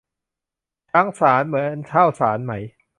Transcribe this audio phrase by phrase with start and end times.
[0.91, 2.53] ช้างสาร เหมือนข้าวสารไหม